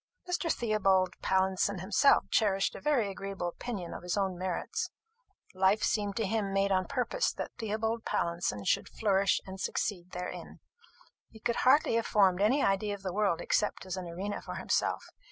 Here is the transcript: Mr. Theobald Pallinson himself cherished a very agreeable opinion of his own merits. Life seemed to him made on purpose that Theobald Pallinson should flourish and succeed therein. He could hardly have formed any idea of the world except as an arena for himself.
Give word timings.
Mr. 0.27 0.51
Theobald 0.51 1.13
Pallinson 1.21 1.77
himself 1.77 2.23
cherished 2.31 2.73
a 2.73 2.81
very 2.81 3.11
agreeable 3.11 3.47
opinion 3.49 3.93
of 3.93 4.01
his 4.01 4.17
own 4.17 4.35
merits. 4.35 4.89
Life 5.53 5.83
seemed 5.83 6.15
to 6.15 6.25
him 6.25 6.51
made 6.51 6.71
on 6.71 6.87
purpose 6.87 7.31
that 7.33 7.51
Theobald 7.59 8.03
Pallinson 8.03 8.65
should 8.65 8.89
flourish 8.89 9.39
and 9.45 9.59
succeed 9.61 10.09
therein. 10.09 10.59
He 11.29 11.39
could 11.39 11.57
hardly 11.57 11.93
have 11.97 12.07
formed 12.07 12.41
any 12.41 12.63
idea 12.63 12.95
of 12.95 13.03
the 13.03 13.13
world 13.13 13.41
except 13.41 13.85
as 13.85 13.95
an 13.95 14.07
arena 14.07 14.41
for 14.41 14.55
himself. 14.55 15.05